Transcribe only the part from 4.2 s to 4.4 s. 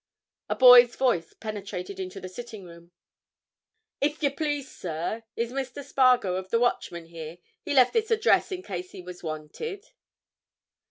you